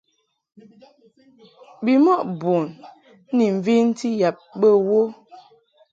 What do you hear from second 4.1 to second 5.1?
yab bə wo.